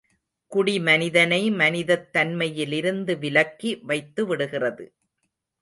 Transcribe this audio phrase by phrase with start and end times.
[0.51, 4.87] குடி மனிதனை மனிதத் தன்மையிலிருந்து விலக்கி வைத்துவிடுகிறது.